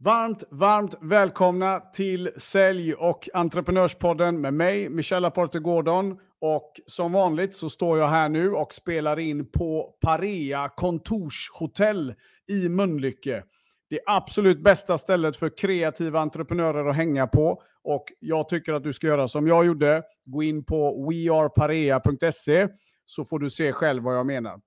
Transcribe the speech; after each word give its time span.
Varmt, 0.00 0.44
varmt 0.50 0.94
välkomna 1.00 1.80
till 1.80 2.30
Sälj 2.36 2.94
och 2.94 3.28
entreprenörspodden 3.34 4.40
med 4.40 4.54
mig, 4.54 4.88
Michel 4.88 5.24
Aporte 5.24 5.58
Gordon. 5.58 6.18
Och 6.40 6.72
som 6.86 7.12
vanligt 7.12 7.54
så 7.54 7.70
står 7.70 7.98
jag 7.98 8.08
här 8.08 8.28
nu 8.28 8.52
och 8.52 8.72
spelar 8.72 9.18
in 9.18 9.50
på 9.50 9.94
Parea 10.00 10.68
kontorshotell 10.68 12.14
i 12.48 12.68
Mölnlycke. 12.68 13.42
Det 13.90 14.00
absolut 14.06 14.62
bästa 14.62 14.98
stället 14.98 15.36
för 15.36 15.56
kreativa 15.58 16.20
entreprenörer 16.20 16.88
att 16.88 16.96
hänga 16.96 17.26
på. 17.26 17.62
Och 17.84 18.04
jag 18.20 18.48
tycker 18.48 18.72
att 18.72 18.82
du 18.82 18.92
ska 18.92 19.06
göra 19.06 19.28
som 19.28 19.46
jag 19.46 19.66
gjorde. 19.66 20.02
Gå 20.24 20.42
in 20.42 20.64
på 20.64 21.08
wearparea.se 21.10 22.68
så 23.04 23.24
får 23.24 23.38
du 23.38 23.50
se 23.50 23.72
själv 23.72 24.02
vad 24.02 24.16
jag 24.16 24.26
menar. 24.26 24.60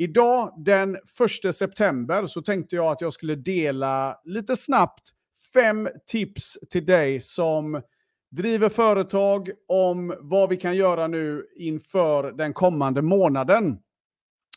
Idag 0.00 0.54
den 0.56 0.96
1 1.44 1.54
september 1.54 2.26
så 2.26 2.42
tänkte 2.42 2.76
jag 2.76 2.92
att 2.92 3.00
jag 3.00 3.12
skulle 3.12 3.34
dela 3.34 4.20
lite 4.24 4.56
snabbt 4.56 5.08
fem 5.54 5.88
tips 6.06 6.58
till 6.70 6.86
dig 6.86 7.20
som 7.20 7.82
driver 8.30 8.68
företag 8.68 9.50
om 9.68 10.14
vad 10.20 10.48
vi 10.48 10.56
kan 10.56 10.76
göra 10.76 11.06
nu 11.06 11.46
inför 11.56 12.32
den 12.32 12.52
kommande 12.52 13.02
månaden. 13.02 13.78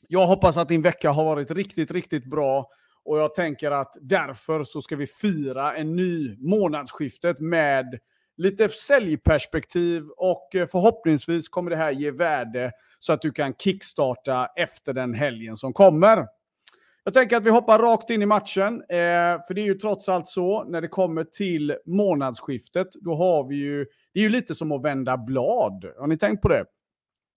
Jag 0.07 0.25
hoppas 0.25 0.57
att 0.57 0.69
din 0.69 0.81
vecka 0.81 1.11
har 1.11 1.25
varit 1.25 1.51
riktigt, 1.51 1.91
riktigt 1.91 2.25
bra 2.25 2.69
och 3.03 3.19
jag 3.19 3.35
tänker 3.35 3.71
att 3.71 3.93
därför 4.01 4.63
så 4.63 4.81
ska 4.81 4.95
vi 4.95 5.07
fira 5.07 5.75
en 5.75 5.95
ny 5.95 6.37
månadsskiftet 6.39 7.39
med 7.39 7.99
lite 8.37 8.69
säljperspektiv 8.69 10.03
och 10.17 10.55
eh, 10.55 10.67
förhoppningsvis 10.67 11.49
kommer 11.49 11.69
det 11.69 11.77
här 11.77 11.91
ge 11.91 12.11
värde 12.11 12.71
så 12.99 13.13
att 13.13 13.21
du 13.21 13.31
kan 13.31 13.53
kickstarta 13.53 14.47
efter 14.55 14.93
den 14.93 15.13
helgen 15.13 15.55
som 15.55 15.73
kommer. 15.73 16.27
Jag 17.03 17.13
tänker 17.13 17.37
att 17.37 17.43
vi 17.43 17.49
hoppar 17.49 17.79
rakt 17.79 18.09
in 18.09 18.21
i 18.21 18.25
matchen, 18.25 18.81
eh, 18.89 19.45
för 19.47 19.53
det 19.53 19.61
är 19.61 19.65
ju 19.65 19.73
trots 19.73 20.09
allt 20.09 20.27
så 20.27 20.63
när 20.63 20.81
det 20.81 20.87
kommer 20.87 21.23
till 21.23 21.75
månadsskiftet, 21.85 22.87
då 22.93 23.15
har 23.15 23.47
vi 23.47 23.55
ju, 23.55 23.85
det 24.13 24.19
är 24.19 24.23
ju 24.23 24.29
lite 24.29 24.55
som 24.55 24.71
att 24.71 24.83
vända 24.83 25.17
blad. 25.17 25.85
Har 25.99 26.07
ni 26.07 26.17
tänkt 26.17 26.41
på 26.41 26.47
det? 26.47 26.65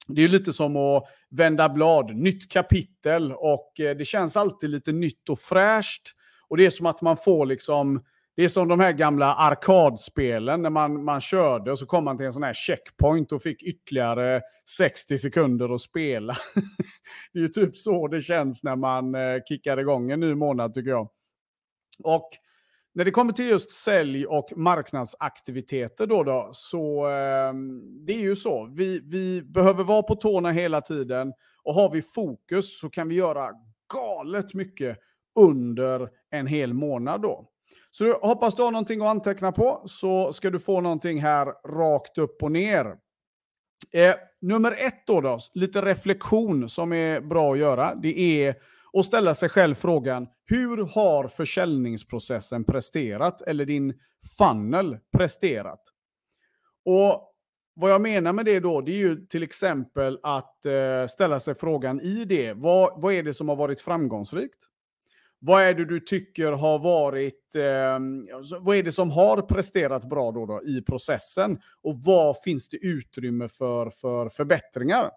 Det 0.06 0.20
är 0.20 0.22
ju 0.22 0.28
lite 0.28 0.52
som 0.52 0.76
att 0.76 1.04
vända 1.30 1.68
blad, 1.68 2.16
nytt 2.16 2.52
kapitel 2.52 3.32
och 3.32 3.80
eh, 3.80 3.96
det 3.96 4.04
känns 4.04 4.36
alltid 4.36 4.70
lite 4.70 4.92
nytt 4.92 5.28
och 5.28 5.38
fräscht. 5.38 6.02
Och 6.48 6.56
det 6.56 6.66
är 6.66 6.70
som 6.70 6.86
att 6.86 7.00
man 7.00 7.16
får 7.16 7.46
liksom 7.46 8.04
det 8.36 8.44
är 8.44 8.48
som 8.48 8.68
de 8.68 8.80
här 8.80 8.92
gamla 8.92 9.34
arkadspelen 9.34 10.62
när 10.62 10.70
man, 10.70 11.04
man 11.04 11.20
körde 11.20 11.72
och 11.72 11.78
så 11.78 11.86
kom 11.86 12.04
man 12.04 12.16
till 12.16 12.26
en 12.26 12.32
sån 12.32 12.42
här 12.42 12.54
checkpoint 12.54 13.32
och 13.32 13.42
fick 13.42 13.62
ytterligare 13.62 14.42
60 14.78 15.18
sekunder 15.18 15.74
att 15.74 15.80
spela. 15.80 16.36
det 17.32 17.38
är 17.38 17.42
ju 17.42 17.48
typ 17.48 17.76
så 17.76 18.08
det 18.08 18.20
känns 18.20 18.62
när 18.62 18.76
man 18.76 19.14
eh, 19.14 19.42
kickar 19.48 19.78
igång 19.78 20.10
en 20.10 20.20
ny 20.20 20.34
månad 20.34 20.74
tycker 20.74 20.90
jag. 20.90 21.08
Och 22.04 22.28
när 22.94 23.04
det 23.04 23.10
kommer 23.10 23.32
till 23.32 23.48
just 23.48 23.70
sälj 23.70 24.26
och 24.26 24.52
marknadsaktiviteter 24.56 26.06
då, 26.06 26.22
då 26.22 26.50
så 26.52 27.06
eh, 27.06 27.52
det 28.06 28.12
är 28.12 28.20
ju 28.20 28.36
så. 28.36 28.72
Vi, 28.76 29.00
vi 29.04 29.42
behöver 29.42 29.84
vara 29.84 30.02
på 30.02 30.14
tårna 30.14 30.52
hela 30.52 30.80
tiden 30.80 31.32
och 31.62 31.74
har 31.74 31.90
vi 31.90 32.02
fokus 32.02 32.78
så 32.80 32.90
kan 32.90 33.08
vi 33.08 33.14
göra 33.14 33.50
galet 33.94 34.54
mycket 34.54 34.98
under 35.40 36.08
en 36.30 36.46
hel 36.46 36.74
månad 36.74 37.22
då. 37.22 37.50
Så 37.90 38.04
du, 38.04 38.12
hoppas 38.22 38.54
du 38.54 38.62
har 38.62 38.70
någonting 38.70 39.00
att 39.00 39.08
anteckna 39.08 39.52
på 39.52 39.82
så 39.86 40.32
ska 40.32 40.50
du 40.50 40.58
få 40.58 40.80
någonting 40.80 41.22
här 41.22 41.46
rakt 41.68 42.18
upp 42.18 42.42
och 42.42 42.52
ner. 42.52 42.96
Eh, 43.92 44.14
nummer 44.40 44.72
ett 44.72 45.06
då, 45.06 45.20
då, 45.20 45.38
lite 45.54 45.82
reflektion 45.82 46.68
som 46.68 46.92
är 46.92 47.20
bra 47.20 47.52
att 47.52 47.58
göra, 47.58 47.94
det 47.94 48.20
är 48.20 48.54
att 48.92 49.06
ställa 49.06 49.34
sig 49.34 49.48
själv 49.48 49.74
frågan, 49.74 50.26
hur 50.44 50.76
har 50.94 51.28
försäljningsprocessen 51.28 52.64
presterat? 52.64 53.42
Eller 53.42 53.64
din 53.64 53.94
funnel 54.38 54.98
presterat? 55.16 55.80
Och 56.84 57.30
vad 57.74 57.90
jag 57.90 58.00
menar 58.00 58.32
med 58.32 58.44
det 58.44 58.60
då, 58.60 58.80
det 58.80 58.92
är 58.92 58.96
ju 58.96 59.26
till 59.26 59.42
exempel 59.42 60.18
att 60.22 60.66
eh, 60.66 61.06
ställa 61.08 61.40
sig 61.40 61.54
frågan 61.54 62.00
i 62.00 62.24
det, 62.24 62.52
vad, 62.52 63.02
vad 63.02 63.14
är 63.14 63.22
det 63.22 63.34
som 63.34 63.48
har 63.48 63.56
varit 63.56 63.80
framgångsrikt? 63.80 64.58
Vad 65.46 65.62
är 65.62 65.74
det 65.74 65.84
du 65.84 66.00
tycker 66.00 66.52
har 66.52 66.78
varit, 66.78 67.54
eh, 67.54 68.60
vad 68.60 68.76
är 68.76 68.82
det 68.82 68.92
som 68.92 69.10
har 69.10 69.42
presterat 69.42 70.04
bra 70.04 70.32
då, 70.32 70.46
då 70.46 70.62
i 70.64 70.82
processen? 70.82 71.60
Och 71.82 72.02
vad 72.02 72.42
finns 72.42 72.68
det 72.68 72.76
utrymme 72.76 73.48
för, 73.48 73.90
för 73.90 74.28
förbättringar? 74.28 75.10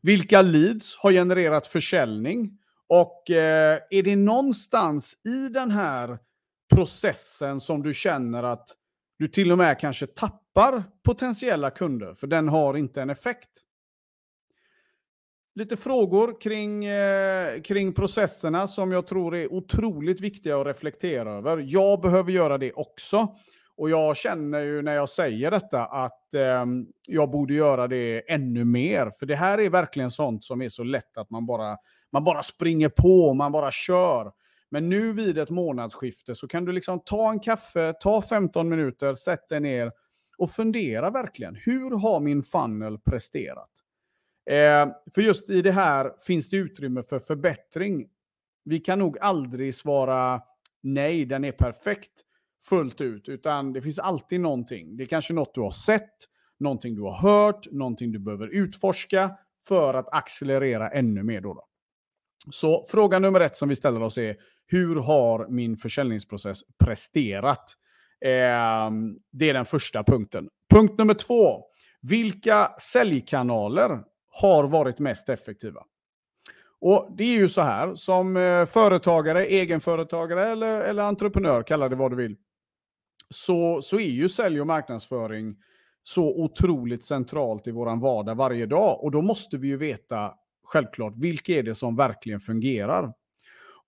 Vilka 0.00 0.42
leads 0.42 0.96
har 0.96 1.12
genererat 1.12 1.66
försäljning? 1.66 2.58
Och 2.86 3.30
eh, 3.30 3.78
är 3.90 4.02
det 4.02 4.16
någonstans 4.16 5.18
i 5.24 5.48
den 5.48 5.70
här 5.70 6.18
processen 6.74 7.60
som 7.60 7.82
du 7.82 7.92
känner 7.92 8.42
att 8.42 8.68
du 9.18 9.28
till 9.28 9.52
och 9.52 9.58
med 9.58 9.78
kanske 9.78 10.06
tappar 10.06 10.84
potentiella 11.04 11.70
kunder, 11.70 12.14
för 12.14 12.26
den 12.26 12.48
har 12.48 12.76
inte 12.76 13.02
en 13.02 13.10
effekt? 13.10 13.50
Lite 15.56 15.76
frågor 15.76 16.40
kring, 16.40 16.84
eh, 16.84 17.60
kring 17.60 17.92
processerna 17.92 18.68
som 18.68 18.92
jag 18.92 19.06
tror 19.06 19.36
är 19.36 19.52
otroligt 19.52 20.20
viktiga 20.20 20.60
att 20.60 20.66
reflektera 20.66 21.32
över. 21.32 21.64
Jag 21.66 22.00
behöver 22.00 22.32
göra 22.32 22.58
det 22.58 22.72
också. 22.72 23.34
Och 23.76 23.90
jag 23.90 24.16
känner 24.16 24.60
ju 24.60 24.82
när 24.82 24.94
jag 24.94 25.08
säger 25.08 25.50
detta 25.50 25.84
att 25.84 26.34
eh, 26.34 26.64
jag 27.08 27.30
borde 27.30 27.54
göra 27.54 27.86
det 27.88 28.32
ännu 28.32 28.64
mer. 28.64 29.10
För 29.18 29.26
det 29.26 29.36
här 29.36 29.60
är 29.60 29.70
verkligen 29.70 30.10
sånt 30.10 30.44
som 30.44 30.62
är 30.62 30.68
så 30.68 30.82
lätt 30.84 31.16
att 31.16 31.30
man 31.30 31.46
bara, 31.46 31.76
man 32.12 32.24
bara 32.24 32.42
springer 32.42 32.88
på, 32.88 33.34
man 33.34 33.52
bara 33.52 33.70
kör. 33.70 34.32
Men 34.70 34.88
nu 34.88 35.12
vid 35.12 35.38
ett 35.38 35.50
månadsskifte 35.50 36.34
så 36.34 36.48
kan 36.48 36.64
du 36.64 36.72
liksom 36.72 37.00
ta 37.04 37.30
en 37.30 37.40
kaffe, 37.40 37.94
ta 38.00 38.22
15 38.22 38.68
minuter, 38.68 39.14
sätt 39.14 39.48
dig 39.48 39.60
ner 39.60 39.92
och 40.38 40.50
fundera 40.50 41.10
verkligen. 41.10 41.54
Hur 41.54 41.98
har 41.98 42.20
min 42.20 42.42
funnel 42.42 42.98
presterat? 42.98 43.70
Eh, 44.50 44.88
för 45.14 45.20
just 45.22 45.50
i 45.50 45.62
det 45.62 45.72
här 45.72 46.12
finns 46.26 46.48
det 46.48 46.56
utrymme 46.56 47.02
för 47.02 47.18
förbättring. 47.18 48.08
Vi 48.64 48.78
kan 48.78 48.98
nog 48.98 49.18
aldrig 49.18 49.74
svara 49.74 50.42
nej, 50.82 51.24
den 51.24 51.44
är 51.44 51.52
perfekt 51.52 52.12
fullt 52.68 53.00
ut, 53.00 53.28
utan 53.28 53.72
det 53.72 53.82
finns 53.82 53.98
alltid 53.98 54.40
någonting. 54.40 54.96
Det 54.96 55.02
är 55.04 55.06
kanske 55.06 55.34
något 55.34 55.54
du 55.54 55.60
har 55.60 55.70
sett, 55.70 56.14
någonting 56.60 56.94
du 56.94 57.02
har 57.02 57.16
hört, 57.16 57.72
någonting 57.72 58.12
du 58.12 58.18
behöver 58.18 58.48
utforska 58.48 59.36
för 59.68 59.94
att 59.94 60.14
accelerera 60.14 60.90
ännu 60.90 61.22
mer. 61.22 61.40
Då, 61.40 61.54
då. 61.54 61.66
Så 62.50 62.84
fråga 62.88 63.18
nummer 63.18 63.40
ett 63.40 63.56
som 63.56 63.68
vi 63.68 63.76
ställer 63.76 64.02
oss 64.02 64.18
är, 64.18 64.36
hur 64.66 64.96
har 64.96 65.48
min 65.48 65.76
försäljningsprocess 65.76 66.60
presterat? 66.84 67.64
Eh, 68.24 68.90
det 69.32 69.50
är 69.50 69.54
den 69.54 69.64
första 69.64 70.04
punkten. 70.04 70.48
Punkt 70.74 70.98
nummer 70.98 71.14
två. 71.14 71.64
Vilka 72.10 72.72
säljkanaler 72.80 74.02
har 74.40 74.64
varit 74.64 74.98
mest 74.98 75.28
effektiva. 75.28 75.84
Och 76.80 77.08
Det 77.16 77.24
är 77.24 77.38
ju 77.38 77.48
så 77.48 77.60
här, 77.60 77.94
som 77.94 78.36
eh, 78.36 78.64
företagare, 78.64 79.46
egenföretagare 79.46 80.46
eller, 80.46 80.80
eller 80.80 81.02
entreprenör, 81.02 81.62
kalla 81.62 81.88
det 81.88 81.96
vad 81.96 82.12
du 82.12 82.16
vill, 82.16 82.36
så, 83.30 83.82
så 83.82 83.96
är 83.96 84.10
ju 84.10 84.28
sälj 84.28 84.60
och 84.60 84.66
marknadsföring 84.66 85.56
så 86.02 86.44
otroligt 86.44 87.04
centralt 87.04 87.66
i 87.66 87.70
vår 87.70 88.00
vardag 88.00 88.34
varje 88.34 88.66
dag. 88.66 89.04
Och 89.04 89.10
då 89.10 89.22
måste 89.22 89.56
vi 89.56 89.68
ju 89.68 89.76
veta, 89.76 90.34
självklart, 90.64 91.14
vilka 91.16 91.52
är 91.52 91.62
det 91.62 91.74
som 91.74 91.96
verkligen 91.96 92.40
fungerar. 92.40 93.12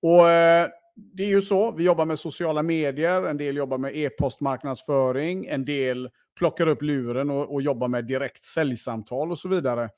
Och 0.03 0.31
eh, 0.31 0.69
det 0.97 1.23
är 1.23 1.29
ju 1.29 1.43
så, 1.43 1.71
vi 1.71 1.85
jobbar 1.85 2.05
med 2.05 2.19
sociala 2.19 2.63
medier, 2.63 3.23
en 3.23 3.37
del 3.37 3.57
jobbar 3.57 3.79
med 3.79 3.97
e-postmarknadsföring, 3.97 5.47
en 5.47 5.65
del 5.65 6.11
plockar 6.39 6.67
upp 6.67 6.83
luren 6.83 7.31
och, 7.31 7.55
och 7.55 7.63
jobbar 7.63 7.89
med 7.89 8.05
direkt 8.05 8.43
säljsamtal 8.43 9.31
och 9.31 9.39
så 9.39 9.49
vidare. 9.49 9.91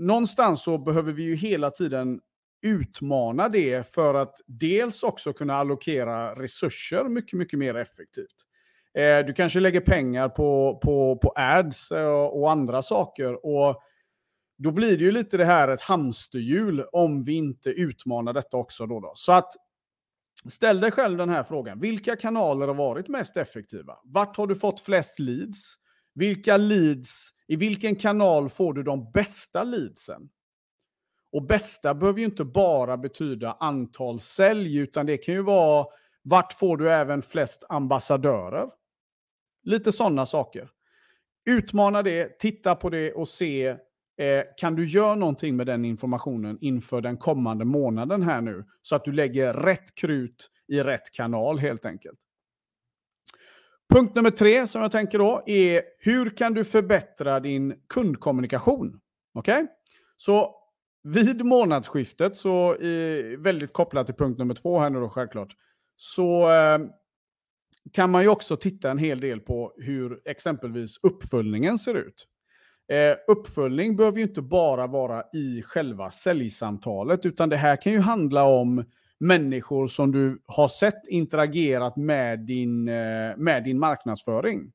Någonstans 0.00 0.62
så 0.62 0.78
behöver 0.78 1.12
vi 1.12 1.22
ju 1.22 1.34
hela 1.34 1.70
tiden 1.70 2.20
utmana 2.62 3.48
det 3.48 3.94
för 3.94 4.14
att 4.14 4.36
dels 4.46 5.02
också 5.02 5.32
kunna 5.32 5.54
allokera 5.54 6.34
resurser 6.34 7.04
mycket, 7.04 7.32
mycket 7.32 7.58
mer 7.58 7.74
effektivt. 7.74 8.36
Eh, 8.94 9.26
du 9.26 9.32
kanske 9.32 9.60
lägger 9.60 9.80
pengar 9.80 10.28
på, 10.28 10.80
på, 10.82 11.16
på 11.16 11.32
ads 11.36 11.90
och, 11.90 12.40
och 12.40 12.50
andra 12.50 12.82
saker. 12.82 13.46
Och 13.46 13.82
då 14.58 14.70
blir 14.70 14.98
det 14.98 15.04
ju 15.04 15.12
lite 15.12 15.36
det 15.36 15.44
här 15.44 15.68
ett 15.68 15.80
hamsterhjul 15.80 16.84
om 16.92 17.24
vi 17.24 17.32
inte 17.32 17.70
utmanar 17.70 18.32
detta 18.32 18.56
också. 18.56 18.86
Då, 18.86 19.00
då. 19.00 19.12
Så 19.14 19.32
att 19.32 19.52
ställ 20.48 20.80
dig 20.80 20.90
själv 20.90 21.18
den 21.18 21.28
här 21.28 21.42
frågan. 21.42 21.80
Vilka 21.80 22.16
kanaler 22.16 22.66
har 22.66 22.74
varit 22.74 23.08
mest 23.08 23.36
effektiva? 23.36 23.98
Vart 24.04 24.36
har 24.36 24.46
du 24.46 24.54
fått 24.54 24.80
flest 24.80 25.18
leads? 25.18 25.74
Vilka 26.14 26.56
leads, 26.56 27.30
i 27.50 27.56
vilken 27.56 27.96
kanal 27.96 28.48
får 28.48 28.74
du 28.74 28.82
de 28.82 29.10
bästa 29.12 29.64
leadsen? 29.64 30.28
Och 31.32 31.46
bästa 31.46 31.94
behöver 31.94 32.18
ju 32.18 32.24
inte 32.24 32.44
bara 32.44 32.96
betyda 32.96 33.56
antal 33.60 34.20
sälj, 34.20 34.78
utan 34.78 35.06
det 35.06 35.16
kan 35.16 35.34
ju 35.34 35.42
vara 35.42 35.86
vart 36.22 36.52
får 36.52 36.76
du 36.76 36.90
även 36.90 37.22
flest 37.22 37.64
ambassadörer? 37.68 38.68
Lite 39.62 39.92
sådana 39.92 40.26
saker. 40.26 40.70
Utmana 41.48 42.02
det, 42.02 42.38
titta 42.38 42.74
på 42.74 42.90
det 42.90 43.12
och 43.12 43.28
se, 43.28 43.66
eh, 43.66 44.44
kan 44.56 44.76
du 44.76 44.86
göra 44.86 45.14
någonting 45.14 45.56
med 45.56 45.66
den 45.66 45.84
informationen 45.84 46.58
inför 46.60 47.00
den 47.00 47.16
kommande 47.16 47.64
månaden 47.64 48.22
här 48.22 48.40
nu? 48.40 48.64
Så 48.82 48.96
att 48.96 49.04
du 49.04 49.12
lägger 49.12 49.54
rätt 49.54 49.94
krut 49.94 50.50
i 50.68 50.82
rätt 50.82 51.10
kanal 51.12 51.58
helt 51.58 51.86
enkelt. 51.86 52.29
Punkt 53.90 54.14
nummer 54.14 54.30
tre 54.30 54.66
som 54.66 54.82
jag 54.82 54.92
tänker 54.92 55.18
då 55.18 55.42
är 55.46 55.82
hur 55.98 56.30
kan 56.30 56.54
du 56.54 56.64
förbättra 56.64 57.40
din 57.40 57.74
kundkommunikation? 57.88 59.00
Okej? 59.34 59.54
Okay? 59.54 59.66
Så 60.16 60.54
vid 61.02 61.44
månadsskiftet, 61.44 62.36
så 62.36 62.76
i, 62.76 63.36
väldigt 63.38 63.72
kopplat 63.72 64.06
till 64.06 64.14
punkt 64.14 64.38
nummer 64.38 64.54
två 64.54 64.78
här 64.78 64.90
nu 64.90 65.00
då 65.00 65.08
självklart, 65.08 65.48
så 65.96 66.52
eh, 66.52 66.78
kan 67.92 68.10
man 68.10 68.22
ju 68.22 68.28
också 68.28 68.56
titta 68.56 68.90
en 68.90 68.98
hel 68.98 69.20
del 69.20 69.40
på 69.40 69.72
hur 69.76 70.20
exempelvis 70.24 70.96
uppföljningen 71.02 71.78
ser 71.78 71.94
ut. 71.94 72.26
Eh, 72.92 73.16
uppföljning 73.28 73.96
behöver 73.96 74.18
ju 74.18 74.24
inte 74.24 74.42
bara 74.42 74.86
vara 74.86 75.22
i 75.32 75.62
själva 75.62 76.10
säljsamtalet, 76.10 77.26
utan 77.26 77.48
det 77.48 77.56
här 77.56 77.76
kan 77.76 77.92
ju 77.92 78.00
handla 78.00 78.44
om 78.44 78.84
människor 79.20 79.86
som 79.88 80.12
du 80.12 80.42
har 80.46 80.68
sett 80.68 81.08
interagerat 81.08 81.96
med 81.96 82.40
din, 82.40 82.88
eh, 82.88 83.36
med 83.36 83.64
din 83.64 83.78
marknadsföring. 83.78 84.72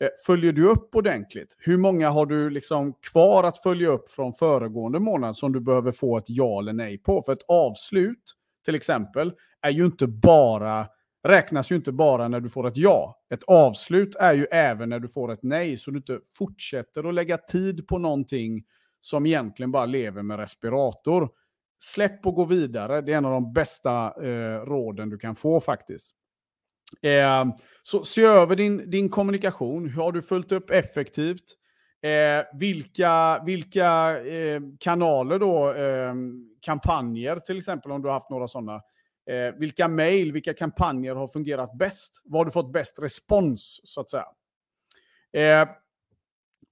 Eh, 0.00 0.08
följer 0.26 0.52
du 0.52 0.68
upp 0.68 0.94
ordentligt? 0.94 1.56
Hur 1.58 1.76
många 1.76 2.10
har 2.10 2.26
du 2.26 2.50
liksom 2.50 2.92
kvar 3.12 3.44
att 3.44 3.62
följa 3.62 3.88
upp 3.88 4.10
från 4.10 4.32
föregående 4.32 4.98
månad 4.98 5.36
som 5.36 5.52
du 5.52 5.60
behöver 5.60 5.92
få 5.92 6.18
ett 6.18 6.24
ja 6.26 6.58
eller 6.58 6.72
nej 6.72 6.98
på? 6.98 7.22
För 7.22 7.32
ett 7.32 7.44
avslut, 7.48 8.22
till 8.64 8.74
exempel, 8.74 9.32
är 9.62 9.70
ju 9.70 9.84
inte 9.84 10.06
bara, 10.06 10.86
räknas 11.28 11.72
ju 11.72 11.76
inte 11.76 11.92
bara 11.92 12.28
när 12.28 12.40
du 12.40 12.48
får 12.48 12.66
ett 12.66 12.76
ja. 12.76 13.20
Ett 13.30 13.44
avslut 13.44 14.14
är 14.14 14.32
ju 14.32 14.44
även 14.44 14.88
när 14.88 15.00
du 15.00 15.08
får 15.08 15.32
ett 15.32 15.42
nej, 15.42 15.76
så 15.76 15.90
du 15.90 15.96
inte 15.96 16.20
fortsätter 16.38 17.08
att 17.08 17.14
lägga 17.14 17.38
tid 17.38 17.88
på 17.88 17.98
någonting 17.98 18.64
som 19.00 19.26
egentligen 19.26 19.72
bara 19.72 19.86
lever 19.86 20.22
med 20.22 20.38
respirator. 20.38 21.28
Släpp 21.78 22.26
och 22.26 22.34
gå 22.34 22.44
vidare. 22.44 23.00
Det 23.00 23.12
är 23.12 23.16
en 23.16 23.24
av 23.24 23.32
de 23.32 23.52
bästa 23.52 24.14
eh, 24.22 24.60
råden 24.64 25.10
du 25.10 25.18
kan 25.18 25.34
få 25.34 25.60
faktiskt. 25.60 26.14
Eh, 27.02 27.44
så 27.82 28.04
se 28.04 28.22
över 28.22 28.56
din, 28.56 28.90
din 28.90 29.08
kommunikation. 29.08 29.88
Hur 29.88 30.02
har 30.02 30.12
du 30.12 30.22
följt 30.22 30.52
upp 30.52 30.70
effektivt? 30.70 31.44
Eh, 32.02 32.58
vilka 32.58 33.42
vilka 33.46 34.20
eh, 34.26 34.60
kanaler 34.80 35.38
då, 35.38 35.72
ehm, 35.72 36.48
kampanjer 36.60 37.36
till 37.38 37.58
exempel, 37.58 37.92
om 37.92 38.02
du 38.02 38.08
har 38.08 38.14
haft 38.14 38.30
några 38.30 38.48
sådana. 38.48 38.74
Eh, 39.30 39.54
vilka 39.58 39.88
mejl, 39.88 40.32
vilka 40.32 40.54
kampanjer 40.54 41.14
har 41.14 41.28
fungerat 41.28 41.78
bäst? 41.78 42.22
Vad 42.24 42.40
har 42.40 42.44
du 42.44 42.50
fått 42.50 42.72
bäst 42.72 42.98
respons, 43.02 43.80
så 43.84 44.00
att 44.00 44.10
säga? 44.10 44.26
Eh, 45.32 45.68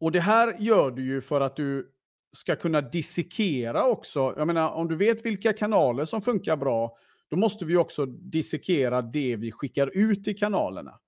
och 0.00 0.12
det 0.12 0.20
här 0.20 0.56
gör 0.58 0.90
du 0.90 1.06
ju 1.06 1.20
för 1.20 1.40
att 1.40 1.56
du 1.56 1.94
ska 2.34 2.56
kunna 2.56 2.81
dissekera 2.81 3.86
också. 3.86 4.34
Jag 4.36 4.46
menar, 4.46 4.70
om 4.70 4.88
du 4.88 4.96
vet 4.96 5.26
vilka 5.26 5.52
kanaler 5.52 6.04
som 6.04 6.22
funkar 6.22 6.56
bra, 6.56 6.96
då 7.31 7.36
måste 7.36 7.64
vi 7.64 7.76
också 7.76 8.06
dissekera 8.06 9.02
det 9.02 9.36
vi 9.36 9.52
skickar 9.52 9.90
ut 9.94 10.28
i 10.28 10.34
kanalerna. 10.34 11.00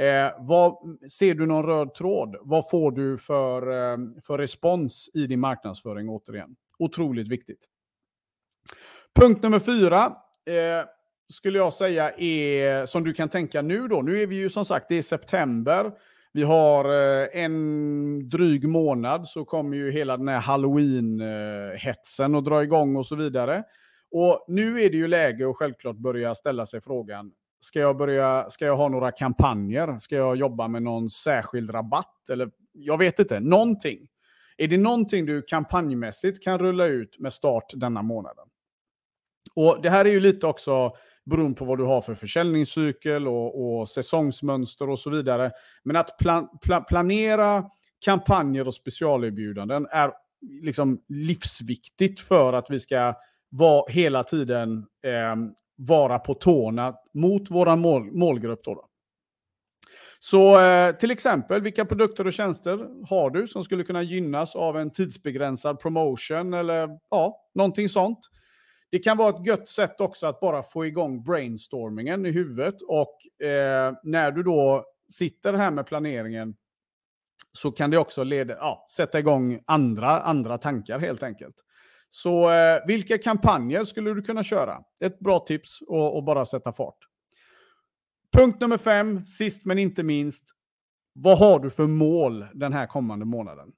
Eh, 0.00 0.32
vad, 0.38 0.98
ser 1.10 1.34
du 1.34 1.46
någon 1.46 1.66
röd 1.66 1.94
tråd? 1.94 2.36
Vad 2.40 2.70
får 2.70 2.92
du 2.92 3.18
för, 3.18 3.62
eh, 3.62 3.98
för 4.22 4.38
respons 4.38 5.10
i 5.14 5.26
din 5.26 5.40
marknadsföring 5.40 6.08
återigen? 6.08 6.56
Otroligt 6.78 7.28
viktigt. 7.28 7.64
Punkt 9.20 9.42
nummer 9.42 9.58
fyra 9.58 10.04
eh, 10.46 10.86
skulle 11.32 11.58
jag 11.58 11.72
säga 11.72 12.10
är, 12.10 12.86
som 12.86 13.04
du 13.04 13.12
kan 13.12 13.28
tänka 13.28 13.62
nu 13.62 13.88
då, 13.88 14.02
nu 14.02 14.20
är 14.20 14.26
vi 14.26 14.36
ju 14.36 14.50
som 14.50 14.64
sagt, 14.64 14.86
det 14.88 14.94
är 14.94 15.02
september, 15.02 15.92
vi 16.38 16.44
har 16.44 16.84
eh, 16.84 17.28
en 17.32 18.28
dryg 18.28 18.68
månad 18.68 19.28
så 19.28 19.44
kommer 19.44 19.76
ju 19.76 19.92
hela 19.92 20.16
den 20.16 20.28
här 20.28 20.40
halloween-hetsen 20.40 22.34
att 22.34 22.44
dra 22.44 22.62
igång 22.62 22.96
och 22.96 23.06
så 23.06 23.16
vidare. 23.16 23.64
Och 24.10 24.44
nu 24.48 24.82
är 24.82 24.90
det 24.90 24.96
ju 24.96 25.08
läge 25.08 25.50
att 25.50 25.56
självklart 25.56 25.96
börja 25.96 26.34
ställa 26.34 26.66
sig 26.66 26.80
frågan, 26.80 27.32
ska 27.60 27.80
jag, 27.80 27.96
börja, 27.96 28.50
ska 28.50 28.64
jag 28.64 28.76
ha 28.76 28.88
några 28.88 29.12
kampanjer? 29.12 29.98
Ska 29.98 30.16
jag 30.16 30.36
jobba 30.36 30.68
med 30.68 30.82
någon 30.82 31.10
särskild 31.10 31.74
rabatt? 31.74 32.30
Eller 32.30 32.50
jag 32.72 32.98
vet 32.98 33.18
inte, 33.18 33.40
någonting. 33.40 34.08
Är 34.56 34.68
det 34.68 34.78
någonting 34.78 35.26
du 35.26 35.42
kampanjmässigt 35.42 36.44
kan 36.44 36.58
rulla 36.58 36.86
ut 36.86 37.18
med 37.18 37.32
start 37.32 37.72
denna 37.74 38.02
månaden? 38.02 38.46
Och 39.54 39.82
Det 39.82 39.90
här 39.90 40.04
är 40.04 40.10
ju 40.10 40.20
lite 40.20 40.46
också 40.46 40.92
beroende 41.28 41.58
på 41.58 41.64
vad 41.64 41.78
du 41.78 41.84
har 41.84 42.00
för 42.00 42.14
försäljningscykel 42.14 43.28
och, 43.28 43.78
och 43.80 43.88
säsongsmönster 43.88 44.90
och 44.90 44.98
så 44.98 45.10
vidare. 45.10 45.50
Men 45.82 45.96
att 45.96 46.18
plan, 46.18 46.48
pla, 46.62 46.80
planera 46.80 47.64
kampanjer 48.04 48.66
och 48.66 48.74
specialerbjudanden 48.74 49.86
är 49.90 50.12
liksom 50.62 51.00
livsviktigt 51.08 52.20
för 52.20 52.52
att 52.52 52.70
vi 52.70 52.80
ska 52.80 53.14
vara 53.48 53.84
hela 53.88 54.24
tiden 54.24 54.78
eh, 55.04 55.36
vara 55.76 56.18
på 56.18 56.34
tårna 56.34 56.94
mot 57.14 57.50
vår 57.50 57.76
mål, 57.76 58.12
målgrupp. 58.12 58.64
Då, 58.64 58.74
då. 58.74 58.84
Så 60.18 60.60
eh, 60.60 60.96
till 60.96 61.10
exempel, 61.10 61.62
vilka 61.62 61.84
produkter 61.84 62.26
och 62.26 62.32
tjänster 62.32 63.06
har 63.08 63.30
du 63.30 63.46
som 63.46 63.64
skulle 63.64 63.84
kunna 63.84 64.02
gynnas 64.02 64.56
av 64.56 64.78
en 64.78 64.90
tidsbegränsad 64.90 65.80
promotion 65.80 66.54
eller 66.54 66.88
ja, 67.10 67.50
någonting 67.54 67.88
sånt. 67.88 68.18
Det 68.90 68.98
kan 68.98 69.16
vara 69.16 69.36
ett 69.36 69.46
gött 69.46 69.68
sätt 69.68 70.00
också 70.00 70.26
att 70.26 70.40
bara 70.40 70.62
få 70.62 70.86
igång 70.86 71.22
brainstormingen 71.22 72.26
i 72.26 72.30
huvudet 72.30 72.74
och 72.88 73.46
eh, 73.46 73.94
när 74.02 74.30
du 74.30 74.42
då 74.42 74.84
sitter 75.12 75.52
här 75.52 75.70
med 75.70 75.86
planeringen 75.86 76.56
så 77.52 77.72
kan 77.72 77.90
det 77.90 77.98
också 77.98 78.24
leda, 78.24 78.54
ja, 78.54 78.86
sätta 78.96 79.18
igång 79.18 79.60
andra, 79.66 80.20
andra 80.20 80.58
tankar 80.58 80.98
helt 80.98 81.22
enkelt. 81.22 81.54
Så 82.08 82.50
eh, 82.50 82.86
vilka 82.86 83.18
kampanjer 83.18 83.84
skulle 83.84 84.14
du 84.14 84.22
kunna 84.22 84.42
köra? 84.42 84.82
Ett 85.00 85.18
bra 85.18 85.38
tips 85.38 85.80
och, 85.88 86.24
bara 86.24 86.44
sätta 86.44 86.72
fart. 86.72 86.98
Punkt 88.32 88.60
nummer 88.60 88.78
fem, 88.78 89.26
sist 89.26 89.64
men 89.64 89.78
inte 89.78 90.02
minst. 90.02 90.44
Vad 91.12 91.38
har 91.38 91.60
du 91.60 91.70
för 91.70 91.86
mål 91.86 92.46
den 92.54 92.72
här 92.72 92.86
kommande 92.86 93.24
månaden? 93.24 93.72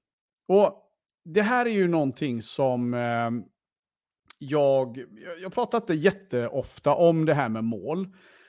Och 0.49 0.87
Det 1.25 1.43
här 1.43 1.67
är 1.67 1.71
ju 1.71 1.89
någonting 1.89 2.43
som 2.43 2.95
eh, 2.95 3.31
jag... 4.41 5.05
Jag 5.43 5.53
pratar 5.53 5.79
inte 5.79 5.95
jätteofta 5.95 6.95
om 6.95 7.27
det 7.27 7.35
här 7.35 7.49
med 7.49 7.65
mål. 7.65 8.09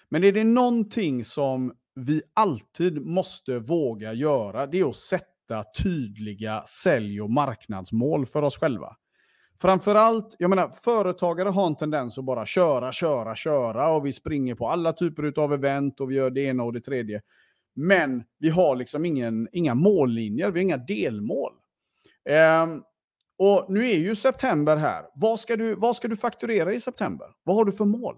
Men 0.09 0.23
är 0.23 0.31
det 0.31 0.43
någonting 0.43 1.23
som 1.23 1.73
vi 1.95 2.21
alltid 2.33 3.01
måste 3.05 3.59
våga 3.59 4.13
göra, 4.13 4.67
det 4.67 4.79
är 4.79 4.89
att 4.89 4.95
sätta 4.95 5.63
tydliga 5.83 6.61
sälj 6.61 7.21
och 7.21 7.29
marknadsmål 7.29 8.25
för 8.25 8.41
oss 8.41 8.57
själva. 8.57 8.95
Framförallt, 9.61 10.35
jag 10.39 10.49
menar, 10.49 10.69
företagare 10.69 11.49
har 11.49 11.67
en 11.67 11.75
tendens 11.75 12.17
att 12.17 12.25
bara 12.25 12.45
köra, 12.45 12.91
köra, 12.91 13.35
köra 13.35 13.91
och 13.91 14.05
vi 14.05 14.13
springer 14.13 14.55
på 14.55 14.69
alla 14.69 14.93
typer 14.93 15.39
av 15.39 15.53
event 15.53 15.99
och 15.99 16.11
vi 16.11 16.15
gör 16.15 16.29
det 16.29 16.41
ena 16.41 16.63
och 16.63 16.73
det 16.73 16.79
tredje. 16.79 17.21
Men 17.75 18.23
vi 18.39 18.49
har 18.49 18.75
liksom 18.75 19.05
ingen, 19.05 19.47
inga 19.51 19.75
mållinjer, 19.75 20.51
vi 20.51 20.59
har 20.59 20.63
inga 20.63 20.77
delmål. 20.77 21.53
Um, 22.29 22.83
och 23.43 23.65
nu 23.69 23.89
är 23.89 23.97
ju 23.97 24.15
september 24.15 24.77
här. 24.77 25.05
Vad 25.15 25.39
ska, 25.39 25.55
du, 25.57 25.75
vad 25.75 25.95
ska 25.95 26.07
du 26.07 26.17
fakturera 26.17 26.73
i 26.73 26.79
september? 26.79 27.27
Vad 27.43 27.55
har 27.55 27.65
du 27.65 27.71
för 27.71 27.85
mål? 27.85 28.15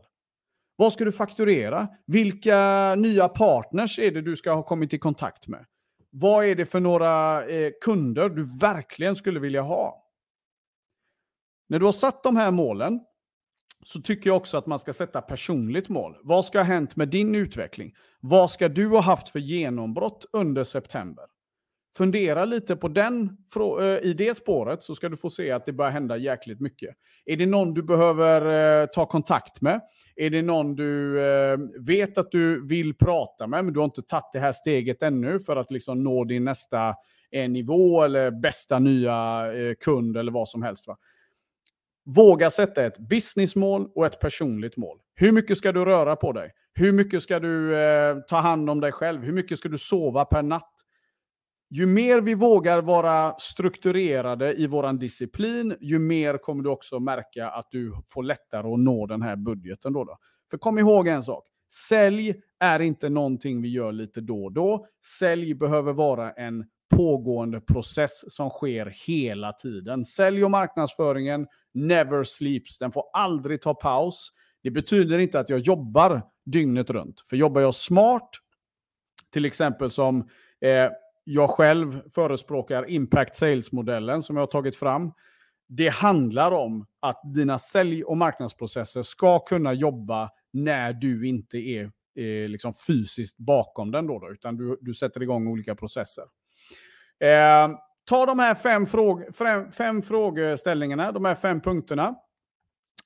Vad 0.75 0.93
ska 0.93 1.05
du 1.05 1.11
fakturera? 1.11 1.87
Vilka 2.07 2.95
nya 2.95 3.29
partners 3.29 3.99
är 3.99 4.11
det 4.11 4.21
du 4.21 4.35
ska 4.35 4.53
ha 4.53 4.63
kommit 4.63 4.93
i 4.93 4.99
kontakt 4.99 5.47
med? 5.47 5.65
Vad 6.09 6.45
är 6.45 6.55
det 6.55 6.65
för 6.65 6.79
några 6.79 7.45
eh, 7.45 7.71
kunder 7.81 8.29
du 8.29 8.57
verkligen 8.59 9.15
skulle 9.15 9.39
vilja 9.39 9.61
ha? 9.61 10.05
När 11.69 11.79
du 11.79 11.85
har 11.85 11.93
satt 11.93 12.23
de 12.23 12.35
här 12.35 12.51
målen 12.51 12.99
så 13.83 14.01
tycker 14.01 14.29
jag 14.29 14.37
också 14.37 14.57
att 14.57 14.65
man 14.65 14.79
ska 14.79 14.93
sätta 14.93 15.21
personligt 15.21 15.89
mål. 15.89 16.17
Vad 16.23 16.45
ska 16.45 16.59
ha 16.59 16.63
hänt 16.63 16.95
med 16.95 17.09
din 17.09 17.35
utveckling? 17.35 17.95
Vad 18.19 18.51
ska 18.51 18.69
du 18.69 18.87
ha 18.87 19.01
haft 19.01 19.29
för 19.29 19.39
genombrott 19.39 20.25
under 20.33 20.63
september? 20.63 21.25
Fundera 21.97 22.45
lite 22.45 22.75
på 22.75 22.87
den, 22.87 23.37
eh, 23.79 24.09
i 24.09 24.13
det 24.17 24.37
spåret 24.37 24.83
så 24.83 24.95
ska 24.95 25.09
du 25.09 25.17
få 25.17 25.29
se 25.29 25.51
att 25.51 25.65
det 25.65 25.73
börjar 25.73 25.91
hända 25.91 26.17
jäkligt 26.17 26.59
mycket. 26.59 26.95
Är 27.25 27.37
det 27.37 27.45
någon 27.45 27.73
du 27.73 27.83
behöver 27.83 28.81
eh, 28.81 28.85
ta 28.85 29.05
kontakt 29.05 29.61
med? 29.61 29.81
Är 30.15 30.29
det 30.29 30.41
någon 30.41 30.75
du 30.75 31.21
eh, 31.21 31.57
vet 31.87 32.17
att 32.17 32.31
du 32.31 32.67
vill 32.67 32.93
prata 32.93 33.47
med 33.47 33.65
men 33.65 33.73
du 33.73 33.79
har 33.79 33.85
inte 33.85 34.01
tagit 34.01 34.29
det 34.33 34.39
här 34.39 34.51
steget 34.51 35.03
ännu 35.03 35.39
för 35.39 35.55
att 35.55 35.71
liksom 35.71 36.03
nå 36.03 36.23
din 36.23 36.43
nästa 36.43 36.95
nivå 37.49 38.03
eller 38.03 38.31
bästa 38.31 38.79
nya 38.79 39.45
kund 39.79 40.17
eller 40.17 40.31
vad 40.31 40.47
som 40.47 40.63
helst? 40.63 40.87
Va? 40.87 40.97
Våga 42.05 42.49
sätta 42.49 42.85
ett 42.85 42.97
businessmål 42.97 43.89
och 43.95 44.05
ett 44.05 44.19
personligt 44.19 44.77
mål. 44.77 44.99
Hur 45.15 45.31
mycket 45.31 45.57
ska 45.57 45.71
du 45.71 45.85
röra 45.85 46.15
på 46.15 46.31
dig? 46.31 46.51
Hur 46.73 46.91
mycket 46.91 47.23
ska 47.23 47.39
du 47.39 47.75
eh, 47.77 48.17
ta 48.27 48.37
hand 48.37 48.69
om 48.69 48.79
dig 48.79 48.91
själv? 48.91 49.23
Hur 49.23 49.33
mycket 49.33 49.57
ska 49.57 49.69
du 49.69 49.77
sova 49.77 50.25
per 50.25 50.41
natt? 50.41 50.72
Ju 51.75 51.85
mer 51.85 52.21
vi 52.21 52.33
vågar 52.33 52.81
vara 52.81 53.35
strukturerade 53.39 54.53
i 54.53 54.67
vår 54.67 54.93
disciplin, 54.93 55.75
ju 55.81 55.99
mer 55.99 56.37
kommer 56.37 56.63
du 56.63 56.69
också 56.69 56.99
märka 56.99 57.49
att 57.49 57.67
du 57.71 57.93
får 58.07 58.23
lättare 58.23 58.73
att 58.73 58.79
nå 58.79 59.05
den 59.05 59.21
här 59.21 59.35
budgeten. 59.35 59.93
Då, 59.93 60.03
då. 60.03 60.17
För 60.51 60.57
kom 60.57 60.79
ihåg 60.79 61.07
en 61.07 61.23
sak. 61.23 61.43
Sälj 61.89 62.35
är 62.59 62.79
inte 62.79 63.09
någonting 63.09 63.61
vi 63.61 63.69
gör 63.69 63.91
lite 63.91 64.21
då 64.21 64.43
och 64.43 64.51
då. 64.51 64.85
Sälj 65.19 65.53
behöver 65.53 65.93
vara 65.93 66.31
en 66.31 66.65
pågående 66.95 67.61
process 67.61 68.33
som 68.33 68.49
sker 68.49 68.93
hela 69.07 69.51
tiden. 69.51 70.05
Sälj 70.05 70.43
och 70.43 70.51
marknadsföringen 70.51 71.47
never 71.73 72.23
sleeps. 72.23 72.77
Den 72.77 72.91
får 72.91 73.03
aldrig 73.13 73.61
ta 73.61 73.73
paus. 73.73 74.29
Det 74.63 74.71
betyder 74.71 75.19
inte 75.19 75.39
att 75.39 75.49
jag 75.49 75.59
jobbar 75.59 76.21
dygnet 76.45 76.89
runt. 76.89 77.21
För 77.25 77.37
jobbar 77.37 77.61
jag 77.61 77.75
smart, 77.75 78.29
till 79.31 79.45
exempel 79.45 79.91
som 79.91 80.29
eh, 80.61 80.89
jag 81.23 81.49
själv 81.49 82.01
förespråkar 82.09 82.89
impact 82.89 83.35
sales-modellen 83.35 84.23
som 84.23 84.35
jag 84.35 84.41
har 84.41 84.47
tagit 84.47 84.75
fram. 84.75 85.11
Det 85.67 85.89
handlar 85.89 86.51
om 86.51 86.85
att 86.99 87.21
dina 87.33 87.59
sälj 87.59 88.03
och 88.03 88.17
marknadsprocesser 88.17 89.01
ska 89.03 89.39
kunna 89.39 89.73
jobba 89.73 90.29
när 90.53 90.93
du 90.93 91.27
inte 91.27 91.57
är 91.57 91.83
eh, 92.15 92.49
liksom 92.49 92.73
fysiskt 92.87 93.37
bakom 93.37 93.91
den, 93.91 94.07
då, 94.07 94.19
då 94.19 94.31
utan 94.31 94.57
du, 94.57 94.77
du 94.81 94.93
sätter 94.93 95.23
igång 95.23 95.47
olika 95.47 95.75
processer. 95.75 96.23
Eh, 97.19 97.69
ta 98.05 98.25
de 98.25 98.39
här 98.39 98.55
fem, 98.55 98.85
fråg 98.85 99.35
fem, 99.35 99.71
fem 99.71 100.01
frågeställningarna, 100.01 101.11
de 101.11 101.25
här 101.25 101.35
fem 101.35 101.61
punkterna, 101.61 102.15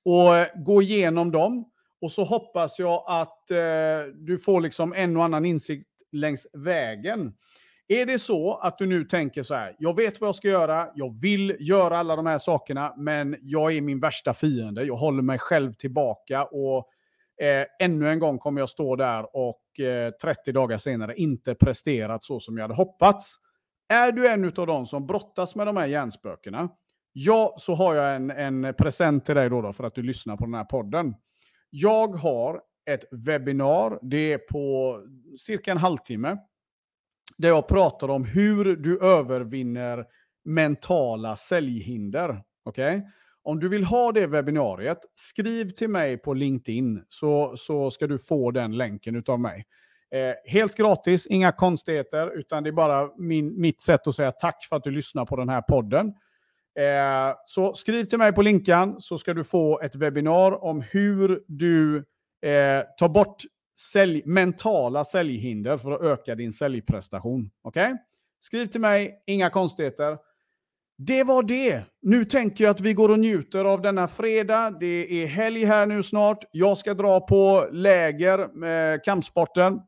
och 0.06 0.38
eh, 0.38 0.48
gå 0.56 0.82
igenom 0.82 1.32
dem. 1.32 1.72
Och 2.02 2.12
så 2.12 2.24
hoppas 2.24 2.80
jag 2.80 3.04
att 3.08 3.52
eh, 3.52 4.14
du 4.16 4.38
får 4.38 4.62
liksom 4.62 4.94
en 4.94 5.18
och 5.18 5.24
annan 5.24 5.46
insikt 5.46 5.88
längs 6.12 6.48
vägen. 6.54 7.34
Är 7.90 8.06
det 8.06 8.20
så 8.20 8.56
att 8.56 8.78
du 8.78 8.86
nu 8.86 9.04
tänker 9.04 9.44
så 9.44 9.56
här, 9.56 9.76
jag 9.80 9.96
vet 9.96 10.22
vad 10.22 10.28
jag 10.28 10.36
ska 10.36 10.48
göra, 10.48 10.88
jag 10.96 11.22
vill 11.22 11.58
göra 11.60 11.98
alla 11.98 12.16
de 12.16 12.26
här 12.26 12.38
sakerna, 12.38 12.94
men 12.98 13.36
jag 13.42 13.74
är 13.74 13.82
min 13.82 14.00
värsta 14.00 14.34
fiende, 14.34 14.84
jag 14.84 14.96
håller 14.96 15.22
mig 15.22 15.40
själv 15.40 15.74
tillbaka 15.74 16.44
och 16.44 16.90
eh, 17.42 17.66
ännu 17.80 18.10
en 18.10 18.20
gång 18.20 18.38
kommer 18.38 18.62
jag 18.62 18.70
stå 18.70 18.96
där 18.96 19.36
och 19.36 19.80
eh, 19.80 20.12
30 20.12 20.52
dagar 20.52 20.78
senare 20.78 21.16
inte 21.16 21.56
presterat 21.56 22.24
så 22.24 22.40
som 22.40 22.58
jag 22.58 22.64
hade 22.64 22.74
hoppats. 22.74 23.36
Är 23.90 24.12
du 24.12 24.28
en 24.28 24.46
av 24.46 24.68
de 24.68 24.86
som 24.86 25.08
brottas 25.08 25.56
med 25.56 25.68
de 25.68 25.78
här 25.78 25.86
hjärnspökena, 25.86 26.70
ja, 27.14 27.56
så 27.58 27.76
har 27.76 27.96
jag 27.96 28.16
en, 28.16 28.32
en 28.32 28.74
present 28.74 29.26
till 29.26 29.36
dig 29.36 29.50
då, 29.50 29.62
då 29.62 29.74
för 29.74 29.84
att 29.84 29.96
du 29.96 30.04
lyssnar 30.04 30.38
på 30.38 30.46
den 30.46 30.54
här 30.54 30.64
podden. 30.66 31.16
Jag 31.70 32.08
har 32.08 32.62
ett 32.90 33.06
webbinar, 33.12 34.00
det 34.02 34.34
är 34.34 34.38
på 34.38 34.96
cirka 35.40 35.72
en 35.72 35.78
halvtimme, 35.78 36.38
där 37.38 37.50
jag 37.50 37.68
pratar 37.68 38.10
om 38.10 38.26
hur 38.26 38.76
du 38.76 39.00
övervinner 39.00 40.06
mentala 40.46 41.36
säljhinder. 41.36 42.42
Okay? 42.66 43.02
Om 43.44 43.60
du 43.60 43.70
vill 43.70 43.84
ha 43.84 44.12
det 44.12 44.28
webbinariet, 44.28 44.98
skriv 45.16 45.70
till 45.70 45.90
mig 45.90 46.18
på 46.18 46.34
LinkedIn 46.34 47.04
så, 47.10 47.58
så 47.58 47.92
ska 47.92 48.08
du 48.08 48.20
få 48.20 48.52
den 48.52 48.78
länken 48.78 49.24
av 49.28 49.40
mig. 49.40 49.66
Eh, 50.12 50.52
helt 50.52 50.76
gratis, 50.76 51.28
inga 51.28 51.52
konstigheter, 51.52 52.38
utan 52.38 52.64
det 52.64 52.70
är 52.70 52.72
bara 52.72 53.10
min, 53.18 53.62
mitt 53.62 53.82
sätt 53.82 54.08
att 54.08 54.16
säga 54.16 54.32
tack 54.32 54.66
för 54.70 54.76
att 54.76 54.84
du 54.84 54.92
lyssnar 54.92 55.26
på 55.26 55.36
den 55.36 55.50
här 55.50 55.62
podden. 55.62 56.08
Eh, 56.80 57.36
så 57.46 57.74
skriv 57.74 58.06
till 58.06 58.18
mig 58.18 58.34
på 58.34 58.42
Linkan 58.42 58.96
så 59.00 59.18
ska 59.18 59.34
du 59.34 59.44
få 59.44 59.80
ett 59.80 59.96
webbinar 59.96 60.64
om 60.64 60.82
hur 60.82 61.44
du 61.48 61.98
eh, 62.42 62.84
tar 62.98 63.10
bort 63.10 63.44
sälj, 63.80 64.22
mentala 64.26 65.04
säljhinder 65.04 65.78
för 65.78 65.92
att 65.92 66.02
öka 66.02 66.36
din 66.36 66.54
säljprestation. 66.54 67.50
Okej? 67.62 67.86
Okay? 67.86 67.98
Skriv 68.40 68.66
till 68.66 68.82
mig, 68.82 69.24
inga 69.26 69.50
konstigheter. 69.50 70.18
Det 70.98 71.24
var 71.24 71.44
det. 71.44 71.84
Nu 72.02 72.26
tänker 72.26 72.64
jag 72.64 72.72
att 72.72 72.82
vi 72.82 72.94
går 72.94 73.10
och 73.10 73.20
njuter 73.20 73.66
av 73.66 73.82
denna 73.82 74.08
fredag. 74.08 74.72
Det 74.80 75.24
är 75.24 75.28
helg 75.28 75.66
här 75.66 75.86
nu 75.86 76.04
snart. 76.04 76.44
Jag 76.52 76.78
ska 76.78 76.94
dra 76.94 77.20
på 77.20 77.70
läger 77.72 78.48
med 78.54 79.04
kampsporten. 79.04 79.80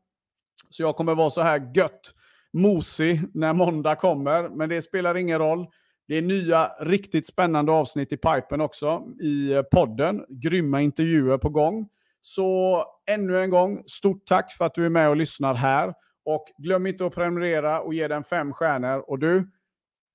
Så 0.70 0.82
jag 0.82 0.96
kommer 0.96 1.14
vara 1.14 1.30
så 1.30 1.42
här 1.42 1.72
gött 1.74 2.14
mosig 2.52 3.20
när 3.34 3.52
måndag 3.52 3.96
kommer. 3.96 4.48
Men 4.48 4.68
det 4.68 4.82
spelar 4.82 5.16
ingen 5.16 5.38
roll. 5.38 5.66
Det 6.08 6.14
är 6.14 6.22
nya 6.22 6.72
riktigt 6.80 7.26
spännande 7.26 7.72
avsnitt 7.72 8.12
i 8.12 8.16
pipen 8.16 8.60
också 8.60 9.02
i 9.20 9.62
podden. 9.70 10.24
Grymma 10.28 10.80
intervjuer 10.80 11.38
på 11.38 11.48
gång. 11.48 11.88
Så 12.20 12.84
ännu 13.06 13.40
en 13.40 13.50
gång, 13.50 13.82
stort 13.86 14.26
tack 14.26 14.52
för 14.52 14.64
att 14.64 14.74
du 14.74 14.86
är 14.86 14.90
med 14.90 15.08
och 15.08 15.16
lyssnar 15.16 15.54
här. 15.54 15.94
Och 16.24 16.44
glöm 16.58 16.86
inte 16.86 17.06
att 17.06 17.14
prenumerera 17.14 17.80
och 17.80 17.94
ge 17.94 18.08
den 18.08 18.24
fem 18.24 18.52
stjärnor. 18.52 19.10
Och 19.10 19.18
du, 19.18 19.50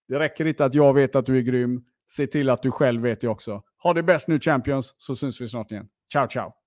det 0.08 0.20
räcker 0.20 0.46
inte 0.46 0.66
att 0.66 0.74
jag 0.74 0.94
vet 0.94 1.16
att 1.16 1.26
du 1.26 1.38
är 1.38 1.42
grym. 1.42 1.84
Se 2.12 2.28
till 2.28 2.50
att 2.50 2.64
du 2.64 2.72
själv 2.72 3.02
vet 3.02 3.22
det 3.22 3.28
också. 3.28 3.64
Ha 3.84 3.94
det 3.94 4.04
bäst 4.04 4.28
nu 4.28 4.40
Champions, 4.40 4.96
så 4.98 5.16
syns 5.16 5.42
vi 5.42 5.48
snart 5.48 5.72
igen. 5.72 5.88
Ciao, 6.14 6.28
ciao! 6.28 6.65